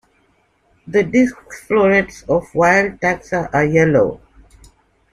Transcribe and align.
The 0.87 1.03
disc 1.03 1.35
florets 1.67 2.23
of 2.23 2.55
wild 2.55 2.99
taxa 3.01 3.53
are 3.53 3.65
yellow. 3.65 4.19